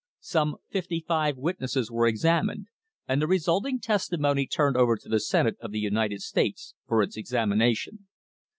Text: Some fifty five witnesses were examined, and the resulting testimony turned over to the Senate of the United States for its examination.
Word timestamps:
Some 0.23 0.55
fifty 0.71 1.05
five 1.07 1.37
witnesses 1.37 1.91
were 1.91 2.07
examined, 2.07 2.65
and 3.07 3.21
the 3.21 3.27
resulting 3.27 3.79
testimony 3.79 4.47
turned 4.47 4.75
over 4.75 4.95
to 4.97 5.07
the 5.07 5.19
Senate 5.19 5.57
of 5.61 5.69
the 5.71 5.77
United 5.79 6.21
States 6.21 6.73
for 6.87 7.03
its 7.03 7.17
examination. 7.17 8.07